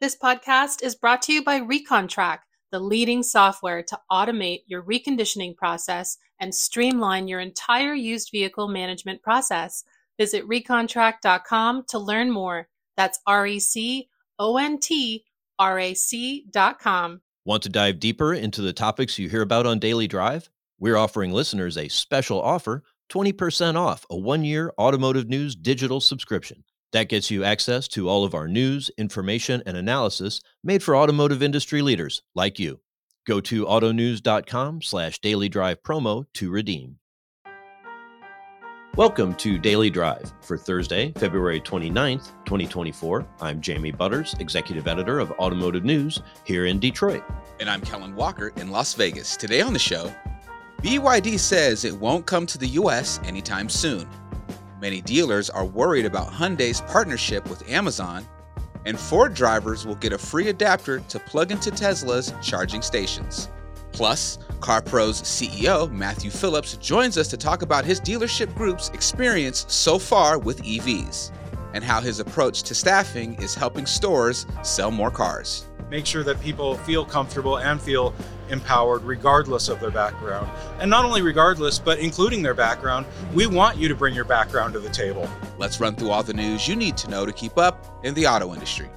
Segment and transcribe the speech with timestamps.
[0.00, 2.38] This podcast is brought to you by ReconTrack,
[2.70, 9.22] the leading software to automate your reconditioning process and streamline your entire used vehicle management
[9.22, 9.82] process.
[10.16, 12.68] Visit recontrack.com to learn more.
[12.96, 14.08] That's R E C
[14.38, 15.24] O N T
[15.58, 17.20] R A C.com.
[17.44, 20.48] Want to dive deeper into the topics you hear about on Daily Drive?
[20.78, 26.62] We're offering listeners a special offer 20% off a one year automotive news digital subscription.
[26.92, 31.42] That gets you access to all of our news, information, and analysis made for automotive
[31.42, 32.80] industry leaders like you.
[33.26, 36.96] Go to autonews.com slash daily drive promo to redeem.
[38.96, 43.28] Welcome to Daily Drive for Thursday, February 29th, 2024.
[43.42, 47.22] I'm Jamie Butters, Executive Editor of Automotive News here in Detroit.
[47.60, 49.36] And I'm Kellen Walker in Las Vegas.
[49.36, 50.10] Today on the show,
[50.82, 54.08] BYD says it won't come to the US anytime soon.
[54.80, 58.28] Many dealers are worried about Hyundai's partnership with Amazon,
[58.86, 63.48] and Ford drivers will get a free adapter to plug into Tesla's charging stations.
[63.90, 69.98] Plus, CarPros CEO, Matthew Phillips, joins us to talk about his dealership group's experience so
[69.98, 71.32] far with EVs
[71.74, 76.40] and how his approach to staffing is helping stores sell more cars make sure that
[76.40, 78.14] people feel comfortable and feel
[78.50, 80.50] empowered regardless of their background.
[80.80, 84.72] And not only regardless, but including their background, we want you to bring your background
[84.74, 85.28] to the table.
[85.58, 88.26] Let's run through all the news you need to know to keep up in the
[88.26, 88.88] auto industry.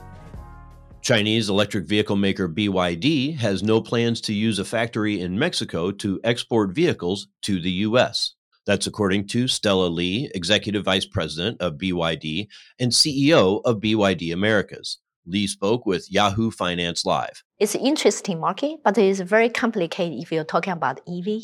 [1.01, 6.19] Chinese electric vehicle maker BYD has no plans to use a factory in Mexico to
[6.23, 8.35] export vehicles to the U.S.
[8.67, 12.47] That's according to Stella Li, Executive Vice President of BYD
[12.79, 14.99] and CEO of BYD Americas.
[15.25, 17.43] Li spoke with Yahoo Finance Live.
[17.59, 21.43] It's an interesting market, but it's very complicated if you're talking about EV.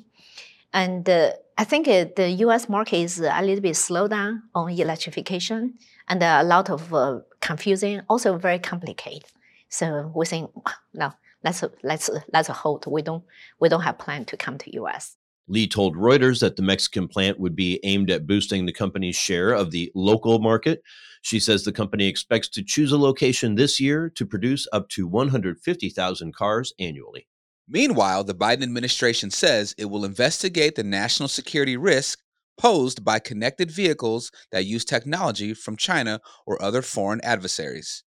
[0.74, 4.70] And uh, I think uh, the US market is a little bit slowed down on
[4.70, 5.76] electrification
[6.08, 9.26] and a lot of uh, confusing, also very complicated.
[9.70, 10.50] So we think,
[10.94, 12.86] no, let's, let's, let's hold.
[12.88, 13.24] We don't,
[13.60, 15.18] we don't have plan to come to US.
[15.48, 19.52] Li told Reuters that the Mexican plant would be aimed at boosting the company's share
[19.52, 20.82] of the local market.
[21.22, 25.08] She says the company expects to choose a location this year to produce up to
[25.08, 27.28] 150,000 cars annually.
[27.68, 32.20] Meanwhile, the Biden administration says it will investigate the national security risk
[32.58, 38.04] posed by connected vehicles that use technology from China or other foreign adversaries.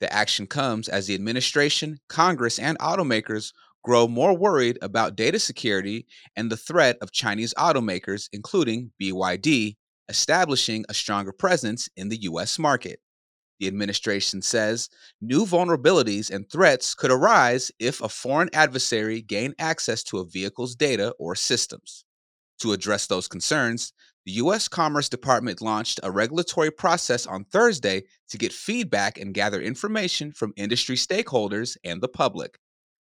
[0.00, 3.52] The action comes as the administration, Congress, and automakers
[3.82, 6.06] grow more worried about data security
[6.36, 9.76] and the threat of Chinese automakers, including BYD,
[10.08, 12.58] establishing a stronger presence in the U.S.
[12.58, 13.00] market.
[13.60, 14.88] The administration says
[15.20, 20.74] new vulnerabilities and threats could arise if a foreign adversary gained access to a vehicle's
[20.74, 22.04] data or systems.
[22.60, 23.92] To address those concerns,
[24.24, 24.68] the U.S.
[24.68, 30.52] Commerce Department launched a regulatory process on Thursday to get feedback and gather information from
[30.56, 32.58] industry stakeholders and the public.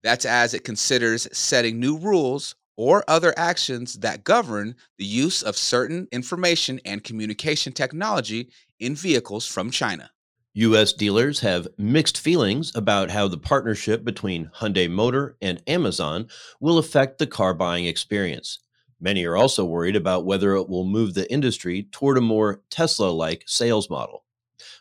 [0.02, 5.56] That's as it considers setting new rules or other actions that govern the use of
[5.56, 10.10] certain information and communication technology in vehicles from China.
[10.54, 10.92] U.S.
[10.92, 16.26] dealers have mixed feelings about how the partnership between Hyundai Motor and Amazon
[16.58, 18.58] will affect the car buying experience.
[18.98, 23.10] Many are also worried about whether it will move the industry toward a more Tesla
[23.10, 24.24] like sales model.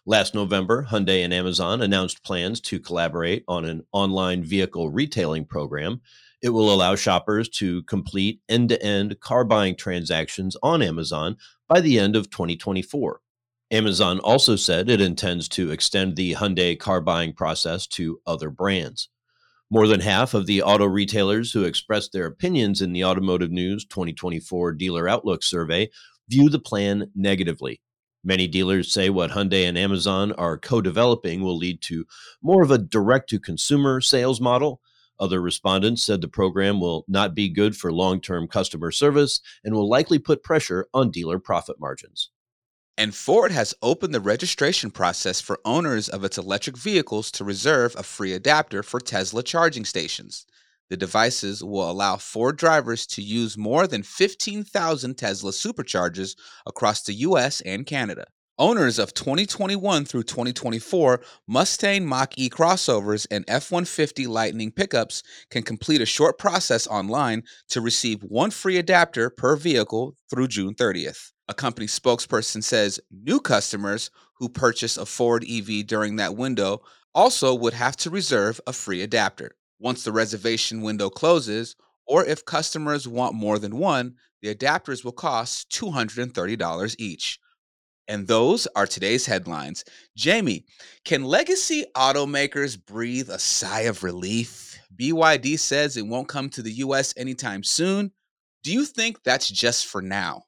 [0.06, 6.02] Last November, Hyundai and Amazon announced plans to collaborate on an online vehicle retailing program.
[6.42, 11.36] It will allow shoppers to complete end to end car buying transactions on Amazon
[11.68, 13.20] by the end of 2024.
[13.72, 19.10] Amazon also said it intends to extend the Hyundai car buying process to other brands.
[19.70, 23.86] More than half of the auto retailers who expressed their opinions in the Automotive News
[23.86, 25.90] 2024 Dealer Outlook survey
[26.28, 27.80] view the plan negatively.
[28.24, 32.06] Many dealers say what Hyundai and Amazon are co developing will lead to
[32.42, 34.82] more of a direct to consumer sales model.
[35.20, 39.74] Other respondents said the program will not be good for long term customer service and
[39.74, 42.32] will likely put pressure on dealer profit margins.
[42.98, 47.96] And Ford has opened the registration process for owners of its electric vehicles to reserve
[47.96, 50.46] a free adapter for Tesla charging stations.
[50.90, 57.14] The devices will allow Ford drivers to use more than 15,000 Tesla superchargers across the
[57.14, 58.26] US and Canada.
[58.58, 65.64] Owners of 2021 through 2024 Mustang Mach E crossovers and F 150 Lightning pickups can
[65.64, 71.32] complete a short process online to receive one free adapter per vehicle through June 30th.
[71.48, 76.82] A company spokesperson says new customers who purchase a Ford EV during that window
[77.16, 79.52] also would have to reserve a free adapter.
[79.80, 85.12] Once the reservation window closes, or if customers want more than one, the adapters will
[85.12, 87.40] cost $230 each.
[88.08, 89.84] And those are today's headlines.
[90.18, 90.66] Jamie,
[91.06, 94.80] can legacy automakers breathe a sigh of relief?
[95.00, 98.12] BYD says it won't come to the US anytime soon.
[98.64, 100.44] Do you think that's just for now?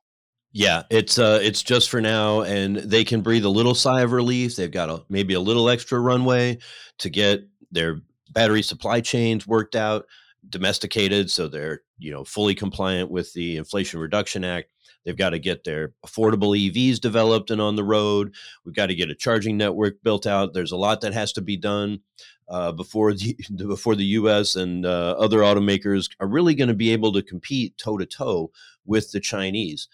[0.54, 4.12] Yeah, it's uh it's just for now and they can breathe a little sigh of
[4.12, 4.56] relief.
[4.56, 6.58] They've got a maybe a little extra runway
[7.00, 8.02] to get their
[8.32, 10.06] battery supply chains worked out,
[10.50, 14.72] domesticated so they're, you know, fully compliant with the Inflation Reduction Act.
[15.06, 18.34] They've got to get their affordable EVs developed and on the road.
[18.66, 20.54] We've got to get a charging network built out.
[20.54, 22.02] There's a lot that has to be done
[22.48, 24.56] uh, before the before the U.S.
[24.56, 28.52] and uh, other automakers are really going to be able to compete toe to toe
[28.86, 29.88] with the Chinese.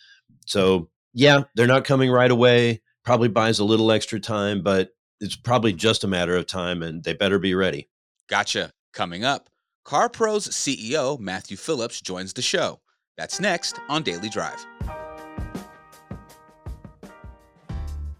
[0.45, 2.81] So yeah, they're not coming right away.
[3.03, 4.89] Probably buys a little extra time, but
[5.21, 7.87] it's probably just a matter of time, and they better be ready.
[8.29, 8.71] Gotcha.
[8.93, 9.49] Coming up,
[9.85, 12.81] CarPros CEO Matthew Phillips joins the show.
[13.17, 14.65] That's next on Daily Drive.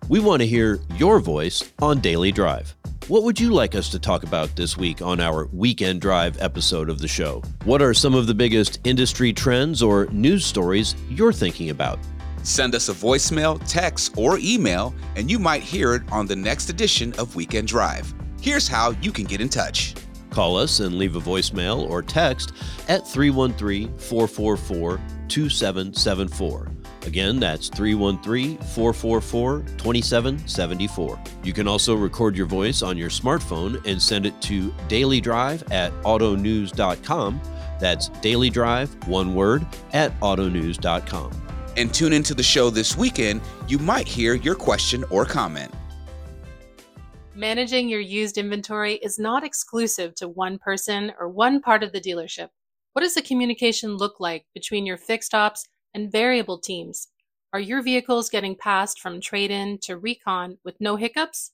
[0.08, 2.74] We want to hear your voice on Daily Drive.
[3.10, 6.90] What would you like us to talk about this week on our Weekend Drive episode
[6.90, 7.42] of the show?
[7.66, 12.00] What are some of the biggest industry trends or news stories you're thinking about?
[12.44, 16.70] Send us a voicemail, text, or email, and you might hear it on the next
[16.70, 18.14] edition of Weekend Drive.
[18.48, 19.94] Here's how you can get in touch.
[20.30, 22.54] Call us and leave a voicemail or text
[22.88, 26.72] at 313 444 2774.
[27.06, 31.20] Again, that's 313 444 2774.
[31.44, 35.92] You can also record your voice on your smartphone and send it to dailydrive at
[36.04, 37.42] autonews.com.
[37.82, 41.32] That's dailydrive, one word, at autonews.com.
[41.76, 43.42] And tune into the show this weekend.
[43.68, 45.74] You might hear your question or comment.
[47.38, 52.02] Managing your used inventory is not exclusive to one person or one part of the
[52.02, 52.50] dealership.
[52.94, 57.10] What does the communication look like between your fixed ops and variable teams.
[57.54, 61.52] Are your vehicles getting passed from trade in to recon with no hiccups?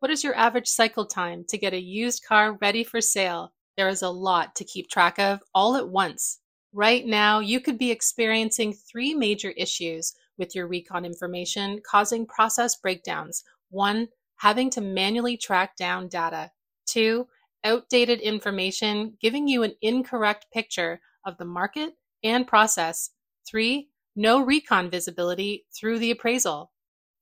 [0.00, 3.52] What is your average cycle time to get a used car ready for sale?
[3.76, 6.40] There is a lot to keep track of all at once.
[6.72, 12.76] Right now, you could be experiencing three major issues with your recon information causing process
[12.76, 13.44] breakdowns.
[13.70, 16.50] One, having to manually track down data.
[16.86, 17.26] Two,
[17.64, 23.10] outdated information giving you an incorrect picture of the market and process.
[23.48, 26.70] Three, no recon visibility through the appraisal.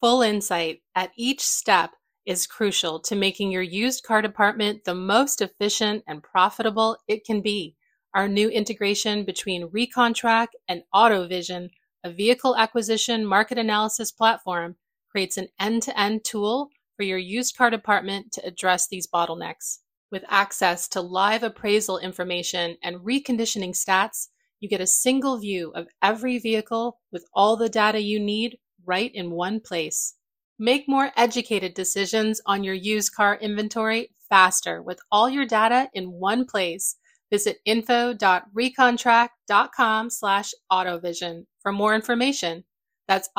[0.01, 1.93] Full insight at each step
[2.27, 7.41] is crucial to making your used car department the most efficient and profitable it can
[7.41, 7.75] be.
[8.15, 11.71] Our new integration between ReconTrack and AutoVision,
[12.05, 14.77] a vehicle acquisition market analysis platform,
[15.11, 19.79] creates an end to end tool for your used car department to address these bottlenecks.
[20.11, 24.29] With access to live appraisal information and reconditioning stats,
[24.61, 29.11] you get a single view of every vehicle with all the data you need right
[29.15, 30.15] in one place.
[30.59, 36.13] Make more educated decisions on your used car inventory faster with all your data in
[36.13, 36.97] one place.
[37.31, 42.65] Visit info.recontrack.com slash autovision for more information.
[43.09, 43.31] That's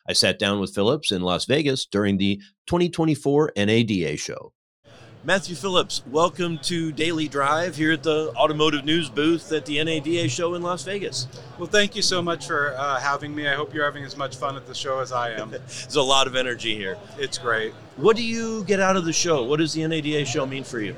[0.08, 4.54] I sat down with Phillips in Las Vegas during the 2024 NADA show.
[5.24, 10.30] Matthew Phillips, welcome to Daily Drive here at the Automotive News booth at the NADA
[10.30, 11.28] show in Las Vegas.
[11.58, 13.46] Well, thank you so much for uh, having me.
[13.46, 15.50] I hope you're having as much fun at the show as I am.
[15.50, 16.96] There's a lot of energy here.
[17.18, 17.74] It's great.
[17.96, 19.44] What do you get out of the show?
[19.44, 20.96] What does the NADA show mean for you?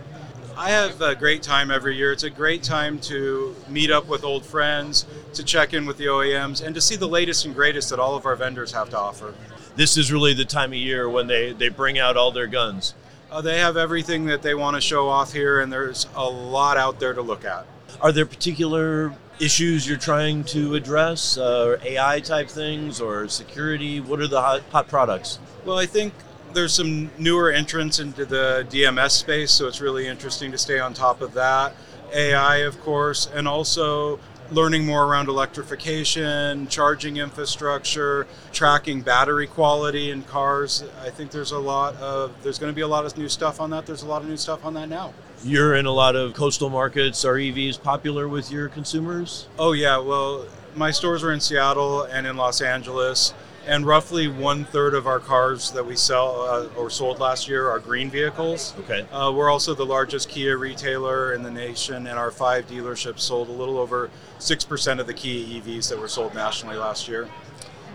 [0.56, 2.12] I have a great time every year.
[2.12, 6.06] It's a great time to meet up with old friends, to check in with the
[6.06, 8.98] OEMs, and to see the latest and greatest that all of our vendors have to
[8.98, 9.34] offer.
[9.74, 12.94] This is really the time of year when they, they bring out all their guns.
[13.32, 16.76] Uh, they have everything that they want to show off here, and there's a lot
[16.76, 17.66] out there to look at.
[18.00, 23.98] Are there particular issues you're trying to address, uh, AI type things, or security?
[24.00, 25.40] What are the hot, hot products?
[25.64, 26.14] Well, I think
[26.54, 30.94] there's some newer entrants into the DMS space, so it's really interesting to stay on
[30.94, 31.74] top of that.
[32.12, 34.20] AI, of course, and also
[34.50, 40.84] learning more around electrification, charging infrastructure, tracking battery quality in cars.
[41.02, 43.60] I think there's a lot of there's going to be a lot of new stuff
[43.60, 43.86] on that.
[43.86, 45.12] There's a lot of new stuff on that now.
[45.42, 47.24] You're in a lot of coastal markets.
[47.24, 49.48] Are EVs popular with your consumers?
[49.58, 50.46] Oh yeah, well,
[50.76, 53.34] my stores are in Seattle and in Los Angeles
[53.66, 57.68] and roughly one third of our cars that we sell uh, or sold last year
[57.68, 58.74] are green vehicles.
[58.80, 59.06] Okay.
[59.10, 63.48] Uh, we're also the largest Kia retailer in the nation, and our five dealerships sold
[63.48, 67.28] a little over six percent of the Kia EVs that were sold nationally last year.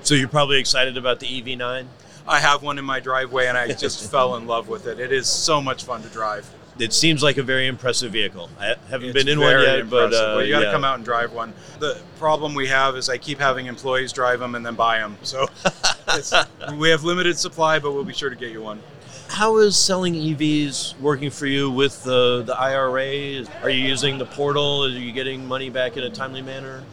[0.01, 1.85] So you're probably excited about the EV9.
[2.27, 4.99] I have one in my driveway, and I just fell in love with it.
[4.99, 6.49] It is so much fun to drive.
[6.79, 8.49] It seems like a very impressive vehicle.
[8.59, 10.71] I haven't It's been in one yet, but uh, Well, you got to yeah.
[10.71, 11.53] come out and drive one.
[11.79, 15.17] The problem we have is I keep having employees drive them and then buy them.
[15.23, 15.47] So
[16.09, 16.33] it's,
[16.75, 18.81] we have limited supply, but we'll be sure to get you one.
[19.27, 23.45] How is selling EVs working for you with the the IRA?
[23.61, 24.85] Are you using the portal?
[24.85, 26.83] Are you getting money back in a timely manner?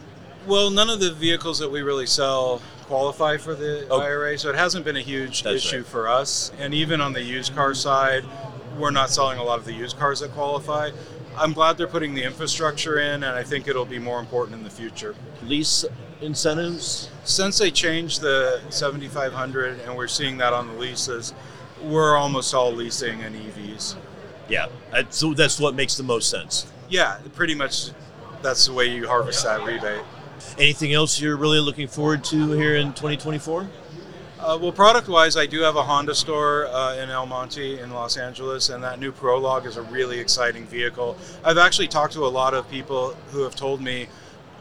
[0.45, 3.99] Well, none of the vehicles that we really sell qualify for the Oh.
[4.01, 5.85] IRA, so it hasn't been a huge That's issue right.
[5.85, 6.51] for us.
[6.59, 8.23] And even on the used car side,
[8.77, 10.91] we're not selling a lot of the used cars that qualify.
[11.37, 14.63] I'm glad they're putting the infrastructure in, and I think it'll be more important in
[14.63, 15.15] the future.
[15.43, 15.85] Lease
[16.21, 17.09] incentives?
[17.23, 21.33] Since they changed the 7500 and we're seeing that on the leases,
[21.83, 23.95] we're almost all leasing and EVs.
[24.49, 24.67] Yeah,
[25.09, 26.71] so that's what makes the most sense.
[26.89, 27.91] Yeah, pretty much
[28.41, 30.01] that's the way you harvest that rebate.
[30.57, 33.67] Anything else you're really looking forward to here in 2024?
[34.39, 37.91] Uh, well, product wise, I do have a Honda store uh, in El Monte in
[37.91, 41.17] Los Angeles, and that new Prologue is a really exciting vehicle.
[41.43, 44.07] I've actually talked to a lot of people who have told me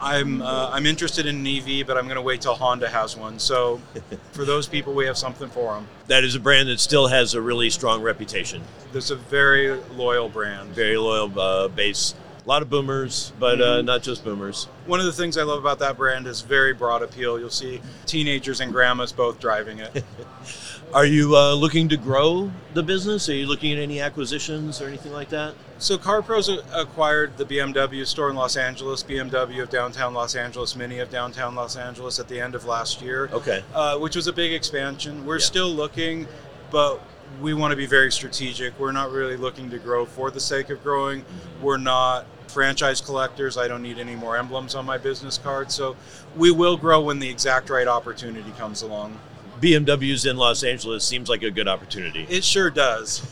[0.00, 3.16] I'm uh, I'm interested in an EV, but I'm going to wait till Honda has
[3.16, 3.38] one.
[3.38, 3.80] So,
[4.32, 5.88] for those people, we have something for them.
[6.06, 8.62] That is a brand that still has a really strong reputation.
[8.92, 10.70] There's a very loyal brand.
[10.70, 12.14] Very loyal uh, base.
[12.46, 14.66] A lot of boomers, but uh, not just boomers.
[14.86, 17.40] One of the things I love about that brand is very broad appeal.
[17.40, 20.04] You'll see teenagers and grandmas both driving it.
[20.94, 23.28] Are you uh, looking to grow the business?
[23.28, 25.54] Are you looking at any acquisitions or anything like that?
[25.78, 31.00] So CarPros acquired the BMW store in Los Angeles, BMW of downtown Los Angeles, Mini
[31.00, 33.64] of downtown Los Angeles at the end of last year, Okay.
[33.74, 35.26] uh, which was a big expansion.
[35.26, 35.44] We're Yeah.
[35.46, 36.28] still looking,
[36.70, 37.00] but
[37.40, 38.78] we want to be very strategic.
[38.78, 41.24] We're not really looking to grow for the sake of growing.
[41.60, 42.24] We're not
[42.56, 43.58] franchise collectors.
[43.58, 45.70] I don't need any more emblems on my business card.
[45.70, 45.94] So
[46.38, 49.20] we will grow when the exact right opportunity comes along.
[49.60, 52.26] BMW's in Los Angeles seems like a good opportunity.
[52.30, 53.22] It sure does.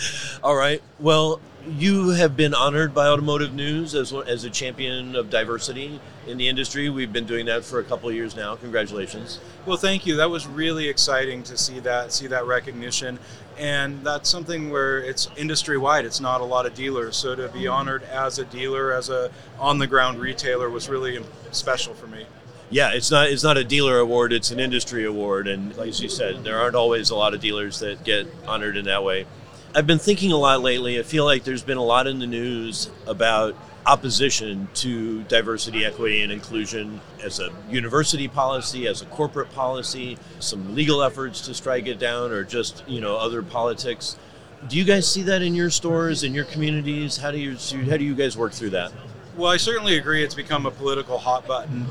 [0.42, 0.82] All right.
[0.98, 6.36] Well, you have been honored by Automotive News as as a champion of diversity in
[6.36, 6.88] the industry.
[6.88, 8.56] We've been doing that for a couple of years now.
[8.56, 9.38] Congratulations.
[9.66, 10.16] Well, thank you.
[10.16, 13.18] That was really exciting to see that see that recognition,
[13.58, 16.04] and that's something where it's industry wide.
[16.04, 17.72] It's not a lot of dealers, so to be mm-hmm.
[17.72, 22.26] honored as a dealer, as a on the ground retailer, was really special for me.
[22.70, 26.08] Yeah, it's not it's not a dealer award, it's an industry award and like you
[26.08, 29.26] said, there aren't always a lot of dealers that get honored in that way.
[29.74, 30.98] I've been thinking a lot lately.
[30.98, 36.22] I feel like there's been a lot in the news about opposition to diversity, equity,
[36.22, 41.86] and inclusion as a university policy, as a corporate policy, some legal efforts to strike
[41.86, 44.16] it down, or just you know other politics.
[44.68, 47.16] Do you guys see that in your stores, in your communities?
[47.16, 47.56] How do you
[47.88, 48.92] how do you guys work through that?
[49.36, 50.22] Well, I certainly agree.
[50.22, 51.86] It's become a political hot button.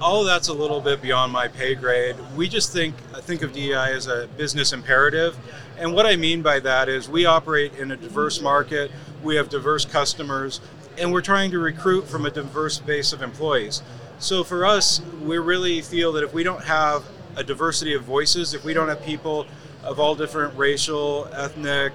[0.00, 2.14] All that's a little bit beyond my pay grade.
[2.36, 5.36] We just think I think of DEI as a business imperative,
[5.82, 8.92] and what I mean by that is we operate in a diverse market.
[9.20, 10.60] We have diverse customers,
[10.96, 13.82] and we're trying to recruit from a diverse base of employees.
[14.20, 17.02] So for us, we really feel that if we don't have
[17.34, 19.44] a diversity of voices, if we don't have people
[19.82, 21.92] of all different racial, ethnic,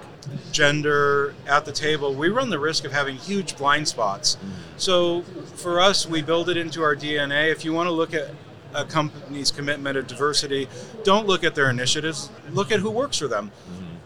[0.51, 4.35] gender at the table, we run the risk of having huge blind spots.
[4.75, 5.21] So
[5.55, 7.53] for us, we build it into our DNA.
[7.53, 8.31] If you want to look at
[8.73, 10.67] a company's commitment of diversity,
[11.03, 13.51] don't look at their initiatives, look at who works for them.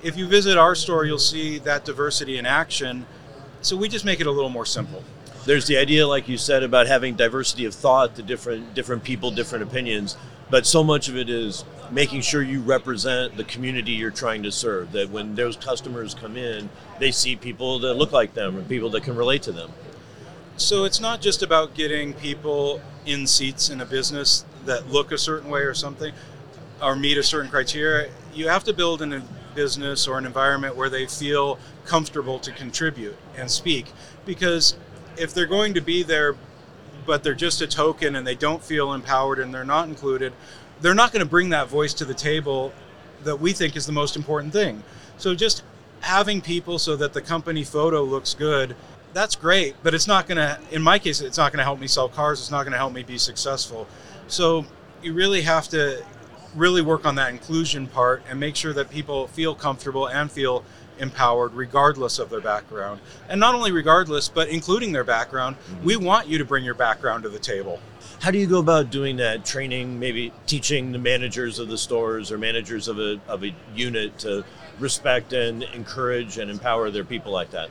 [0.03, 3.05] If you visit our store, you'll see that diversity in action.
[3.61, 5.03] So we just make it a little more simple.
[5.45, 9.31] there's the idea like you said about having diversity of thought the different different people
[9.31, 10.15] different opinions
[10.51, 14.51] but so much of it is making sure you represent the community you're trying to
[14.51, 18.61] serve that when those customers come in they see people that look like them or
[18.63, 19.71] people that can relate to them
[20.57, 25.17] So it's not just about getting people in seats in a business that look a
[25.17, 26.13] certain way or something
[26.81, 28.11] or meet a certain criteria.
[28.33, 29.23] You have to build in a
[29.55, 33.85] business or an environment where they feel comfortable to contribute and speak
[34.25, 34.75] because
[35.17, 36.35] if they're going to be there
[37.05, 40.31] but they're just a token and they don't feel empowered and they're not included,
[40.81, 42.71] they're not going to bring that voice to the table
[43.23, 44.83] that we think is the most important thing.
[45.17, 45.63] So just
[46.01, 48.75] having people so that the company photo looks good
[49.13, 51.79] that's great, but it's not going to, in my case, it's not going to help
[51.79, 52.39] me sell cars.
[52.39, 53.87] It's not going to help me be successful.
[54.27, 54.65] So
[55.01, 56.03] you really have to
[56.55, 60.63] really work on that inclusion part and make sure that people feel comfortable and feel
[60.99, 63.01] empowered regardless of their background.
[63.29, 65.55] And not only regardless, but including their background.
[65.55, 65.85] Mm-hmm.
[65.85, 67.79] We want you to bring your background to the table.
[68.21, 69.43] How do you go about doing that?
[69.43, 74.19] Training, maybe teaching the managers of the stores or managers of a, of a unit
[74.19, 74.45] to
[74.79, 77.69] respect and encourage and empower their people like that?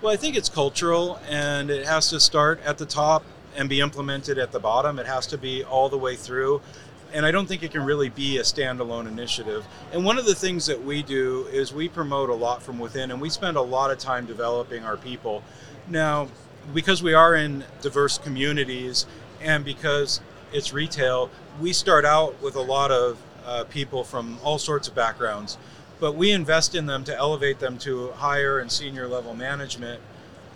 [0.00, 3.24] Well, I think it's cultural and it has to start at the top
[3.56, 4.98] and be implemented at the bottom.
[4.98, 6.60] It has to be all the way through.
[7.12, 9.66] And I don't think it can really be a standalone initiative.
[9.92, 13.10] And one of the things that we do is we promote a lot from within
[13.10, 15.42] and we spend a lot of time developing our people.
[15.88, 16.28] Now,
[16.72, 19.06] because we are in diverse communities
[19.40, 20.20] and because
[20.52, 24.94] it's retail, we start out with a lot of uh, people from all sorts of
[24.94, 25.58] backgrounds,
[26.00, 30.00] but we invest in them to elevate them to higher and senior level management.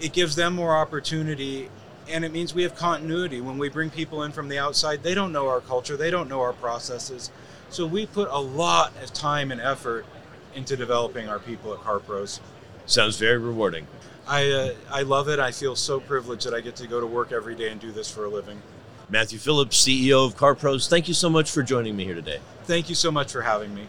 [0.00, 1.68] It gives them more opportunity
[2.08, 3.40] and it means we have continuity.
[3.40, 6.28] When we bring people in from the outside, they don't know our culture, they don't
[6.28, 7.30] know our processes.
[7.70, 10.06] So we put a lot of time and effort
[10.54, 12.40] into developing our people at CarPros.
[12.86, 13.86] Sounds very rewarding.
[14.26, 15.38] I, uh, I love it.
[15.38, 17.92] I feel so privileged that I get to go to work every day and do
[17.92, 18.60] this for a living.
[19.08, 22.40] Matthew Phillips, CEO of CarPros, thank you so much for joining me here today.
[22.64, 23.86] Thank you so much for having me.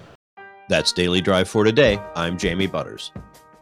[0.69, 2.00] That's Daily Drive for today.
[2.15, 3.12] I'm Jamie Butters.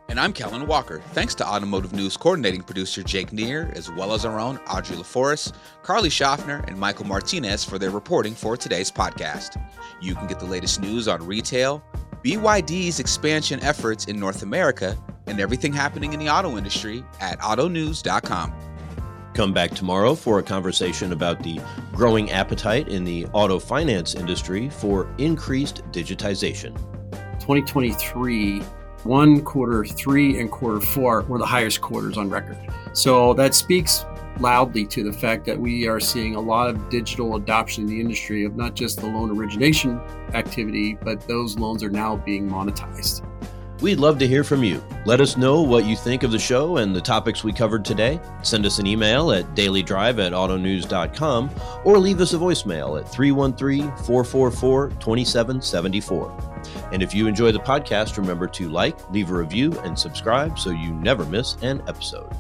[0.08, 1.02] And I'm Kellen Walker.
[1.14, 5.54] Thanks to Automotive News coordinating producer Jake Neer, as well as our own Audrey LaForest,
[5.82, 9.60] Carly Schaffner, and Michael Martinez for their reporting for today's podcast.
[10.02, 11.84] You can get the latest news on retail,
[12.24, 14.96] BYD's expansion efforts in North America,
[15.26, 18.54] and everything happening in the auto industry at autonews.com.
[19.34, 21.60] Come back tomorrow for a conversation about the
[21.92, 26.76] growing appetite in the auto finance industry for increased digitization.
[27.40, 28.62] 2023
[29.06, 32.58] one, quarter three, and quarter four were the highest quarters on record.
[32.94, 34.06] So that speaks
[34.40, 38.02] loudly to the fact that we are seeing a lot of digital adoption in the
[38.02, 40.00] industry of not just the loan origination
[40.34, 43.26] activity, but those loans are now being monetized.
[43.82, 44.82] We'd love to hear from you.
[45.06, 48.22] Let us know what you think of the show and the topics we covered today.
[48.42, 51.50] Send us an email at dailydrive at autonews.com
[51.84, 56.55] or leave us a voicemail at 313 444 2774.
[56.92, 60.70] And if you enjoy the podcast, remember to like, leave a review, and subscribe so
[60.70, 62.32] you never miss an episode.